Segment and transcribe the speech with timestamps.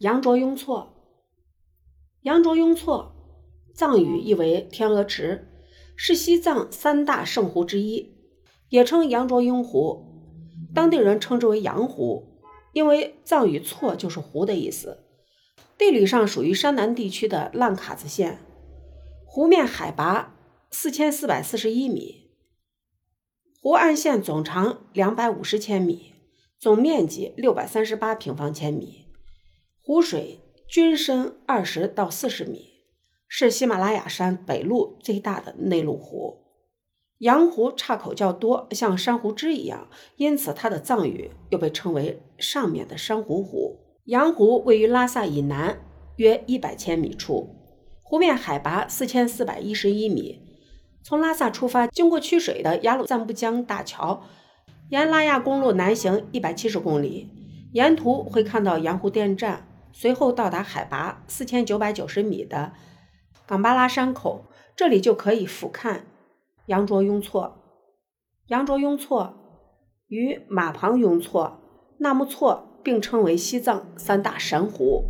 [0.00, 0.92] 羊卓雍措，
[2.20, 3.14] 羊卓雍措，
[3.74, 5.48] 藏语意为天鹅池，
[5.96, 8.14] 是西藏三大圣湖之一，
[8.68, 10.04] 也称羊卓雍湖，
[10.74, 12.42] 当地人称之为羊湖，
[12.74, 15.02] 因为藏语“措”就是湖的意思。
[15.78, 18.40] 地理上属于山南地区的浪卡子县，
[19.24, 20.36] 湖面海拔
[20.70, 22.32] 四千四百四十一米，
[23.62, 26.12] 湖岸线总长两百五十千米，
[26.58, 29.05] 总面积六百三十八平方千米。
[29.86, 32.82] 湖水均深二十到四十米，
[33.28, 36.38] 是喜马拉雅山北麓最大的内陆湖。
[37.18, 43.78] 羊湖岔口较多，像珊瑚枝一样，因此它的藏语又被称为“上面的珊瑚湖”。
[44.06, 45.78] 羊湖位于拉萨以南
[46.16, 47.54] 约一百千米处，
[48.02, 50.42] 湖面海拔四千四百一十一米。
[51.04, 54.24] 从拉萨出发，经过曲水的雅鲁藏布江大桥，
[54.90, 57.30] 沿拉亚公路南行一百七十公里，
[57.72, 59.68] 沿途会看到羊湖电站。
[59.98, 62.74] 随后到达海拔四千九百九十米的
[63.46, 64.44] 冈巴拉山口，
[64.76, 66.02] 这里就可以俯瞰
[66.66, 67.88] 羊卓雍措。
[68.48, 69.34] 羊卓雍措
[70.08, 71.62] 与马旁雍措、
[72.00, 75.04] 纳木错并称为西藏三大神湖，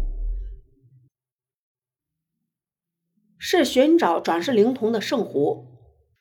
[3.36, 5.66] 是寻找转世灵童的圣湖。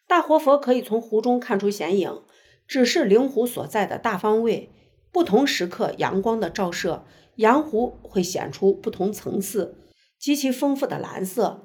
[0.07, 2.23] 大活佛可以从湖中看出显影，
[2.65, 4.84] 只是灵湖所在的大方位，
[5.15, 7.05] 不同时刻阳光的照射。
[7.35, 9.77] 羊湖会显出不同层次、
[10.19, 11.63] 极其丰富的蓝色，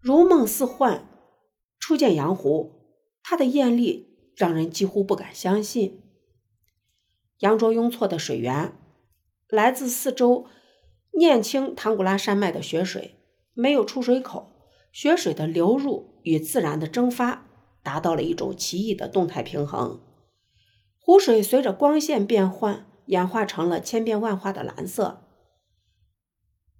[0.00, 1.08] 如梦似幻。
[1.78, 2.72] 初见羊湖，
[3.22, 6.02] 它的艳丽让人几乎不敢相信。
[7.38, 8.72] 羊卓雍措的水源
[9.48, 10.46] 来自四周
[11.12, 13.14] 念青唐古拉山脉的雪水，
[13.54, 14.50] 没有出水口，
[14.90, 17.46] 雪水的流入与自然的蒸发
[17.84, 20.00] 达到了一种奇异的动态平衡。
[21.00, 22.86] 湖水随着光线变换。
[23.06, 25.26] 演化成了千变万化的蓝色。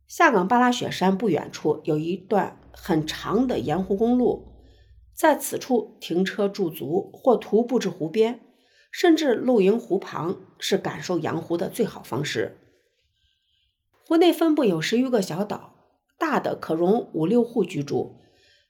[0.06, 4.46] 下岗巴拉雪山不远处有一段很长的盐湖公路，
[5.12, 8.40] 在此处停车驻足或徒步至湖边，
[8.92, 12.58] 甚至露营湖旁，是感受羊湖的最好方式。
[14.06, 15.74] 湖内分布有十余个小岛，
[16.16, 18.20] 大的可容五六户居住，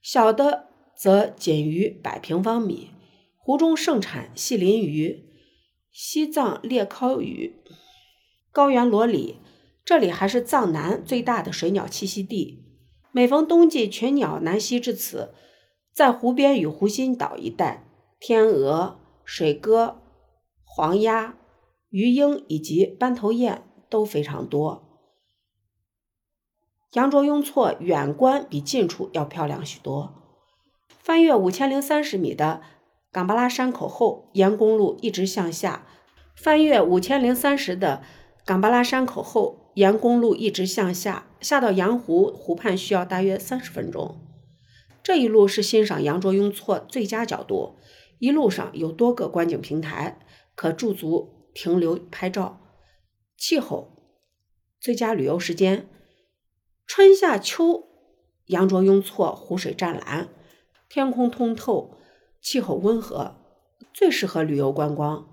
[0.01, 2.93] 小的则仅于百平方米。
[3.37, 5.30] 湖中盛产细鳞鱼。
[5.93, 7.63] 西藏列尻语、
[8.53, 9.41] 高原罗里，
[9.85, 12.65] 这里还是藏南最大的水鸟栖息地。
[13.13, 15.35] 每逢冬季，群鸟南徙至此，
[15.93, 17.85] 在湖边与湖心岛一带，
[18.21, 20.01] 天鹅、水鸽、
[20.65, 21.37] 黄鸭、
[21.89, 24.87] 鱼鹰以及斑头雁都非常多。
[26.93, 30.15] 羊卓雍措远观比近处要漂亮许多。
[30.89, 32.63] 翻越五千零三十米的。
[33.13, 35.85] 冈巴拉山口后，沿公路一直向下，
[36.37, 38.03] 翻越五千零三十的
[38.45, 44.21] 冈巴拉山口后，沿公路一直向下，下到羊湖湖畔需要大约三十分钟。
[45.03, 47.79] 这一路是欣赏羊卓雍措最佳角度，
[48.21, 50.21] 一路上有多个观景平台，
[50.55, 52.61] 可驻足停留拍照。
[53.37, 53.97] 气候
[54.79, 55.89] 最佳旅游时间：
[56.87, 57.89] 春夏秋，
[58.47, 60.29] 羊卓雍措湖水湛蓝，
[60.89, 61.97] 天空通透。
[62.41, 63.37] 气候温和，
[63.93, 65.27] 最适合旅游观光。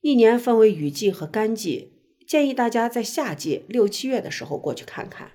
[0.00, 1.92] 一年分为雨季和干季，
[2.26, 5.32] 建议大家在夏季六七月的时候过去看看。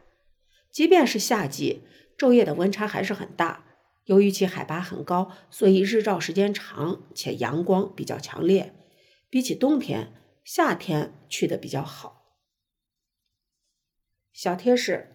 [0.71, 1.83] 即便是夏季，
[2.17, 3.65] 昼夜的温差还是很大。
[4.05, 8.73] 由于其海拔很高，所以日照时间长且阳光比较强烈。
[9.29, 12.37] 比起冬天，夏天去的比较好。
[14.31, 15.13] 小贴士：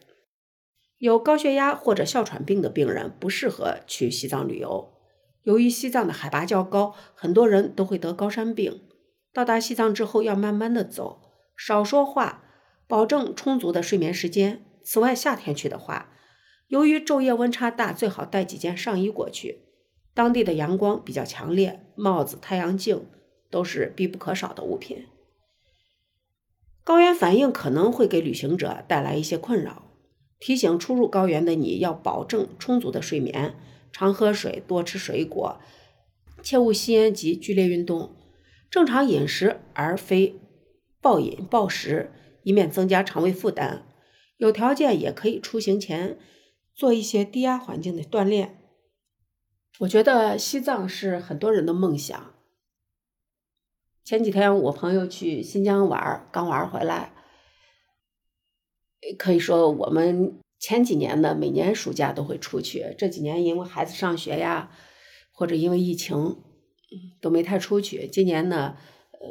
[0.99, 5.00] 有高血压或者哮喘病的病人不适合去西藏旅游。
[5.43, 8.83] 由于西藏的海拔较高，很多人都会得高山病。
[9.33, 11.21] 到达西藏之后，要慢慢的走，
[11.57, 12.45] 少说话，
[12.87, 14.65] 保证充足的睡眠时间。
[14.83, 16.13] 此外，夏天去的话，
[16.69, 19.67] 由于昼夜温差大，最好带几件上衣过去。
[20.13, 23.07] 当地的阳光比较强烈，帽子、太阳镜
[23.51, 25.07] 都是必不可少的物品。
[26.83, 29.93] 高原反应可能会给旅行者带来一些困扰，
[30.41, 33.55] 提醒初入高原的你要保证充足的睡眠。
[33.93, 35.61] 常喝水，多吃水果，
[36.43, 38.17] 切勿吸烟及剧烈运动。
[38.71, 40.41] 正常饮食而非
[41.01, 42.13] 暴饮暴食，
[42.45, 43.87] 以免增加肠胃负担。
[44.37, 46.19] 有条件也可以出行前
[46.75, 48.59] 做一些低压环境的锻炼。
[49.81, 52.35] 我觉得西藏是很多人的梦想。
[54.05, 57.13] 前几天我朋友去新疆玩，刚玩回来，
[59.19, 60.39] 可以说我们。
[60.61, 62.95] 前几年呢，每年暑假都会出去。
[62.99, 64.71] 这几年因为孩子上学呀，
[65.33, 66.37] 或者因为疫情，
[67.23, 68.07] 都没太出去。
[68.07, 68.77] 今年呢，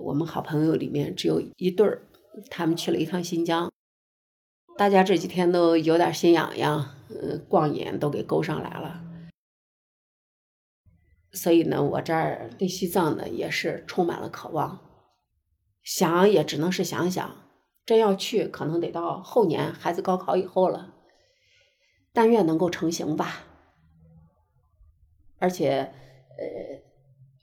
[0.05, 2.01] 我们好朋友里面只有一对儿，
[2.49, 3.71] 他们去了一趟新疆。
[4.75, 9.03] 大家这几天都有点心痒痒，嗯，逛眼都给勾上来了。
[11.31, 14.79] 所以呢，我这儿对西藏呢也是充满了渴望，
[15.83, 17.35] 想也只能是想想，
[17.85, 20.95] 真要去可能得到后年孩子高考以后了。
[22.13, 23.45] 但愿能够成行吧。
[25.37, 25.93] 而且，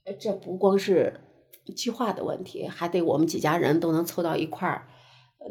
[0.04, 1.20] 呃，这不光是
[1.74, 4.88] 计划的问题，还得我们几家人都能凑到一块儿，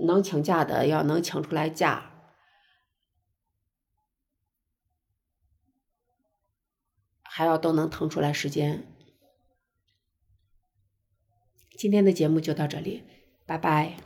[0.06, 2.12] 能请假的要能请出来假。
[7.24, 8.88] 还要都能腾出来时间。
[11.78, 13.04] 今天的节目就到这里，
[13.46, 14.05] 拜拜。